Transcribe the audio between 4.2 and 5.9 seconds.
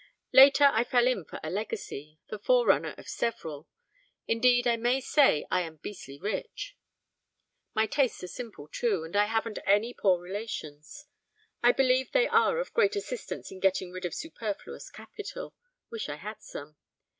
indeed, I may say I am